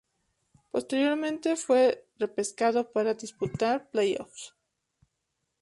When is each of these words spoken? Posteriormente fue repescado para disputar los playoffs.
Posteriormente 0.71 1.55
fue 1.55 2.07
repescado 2.17 2.91
para 2.91 3.13
disputar 3.13 3.81
los 3.81 3.89
playoffs. 3.91 4.55